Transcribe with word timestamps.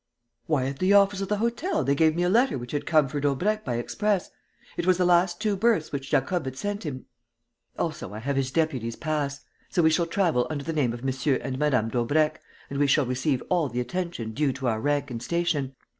"Why, 0.47 0.65
at 0.65 0.79
the 0.79 0.93
office 0.95 1.21
of 1.21 1.29
the 1.29 1.37
hotel 1.37 1.83
they 1.83 1.93
gave 1.93 2.15
me 2.15 2.23
a 2.23 2.27
letter 2.27 2.57
which 2.57 2.71
had 2.71 2.87
come 2.87 3.07
for 3.07 3.19
Daubrecq 3.19 3.63
by 3.63 3.75
express. 3.75 4.31
It 4.75 4.87
was 4.87 4.97
the 4.97 5.33
two 5.37 5.55
berths 5.55 5.91
which 5.91 6.09
Jacob 6.09 6.45
had 6.45 6.57
sent 6.57 6.87
him. 6.87 7.05
Also, 7.77 8.11
I 8.11 8.17
have 8.17 8.35
his 8.35 8.49
deputy's 8.49 8.95
pass. 8.95 9.41
So 9.69 9.83
we 9.83 9.91
shall 9.91 10.07
travel 10.07 10.47
under 10.49 10.63
the 10.63 10.73
name 10.73 10.91
of 10.93 11.01
M. 11.07 11.37
and 11.43 11.59
Mme. 11.59 11.89
Daubrecq 11.89 12.41
and 12.71 12.79
we 12.79 12.87
shall 12.87 13.05
receive 13.05 13.43
all 13.47 13.69
the 13.69 13.79
attention 13.79 14.31
due 14.33 14.51
to 14.53 14.65
our 14.69 14.81
rank 14.81 15.11
and 15.11 15.21
station. 15.21 15.75